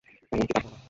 [0.31, 0.79] এমনকি তাকেও নয়।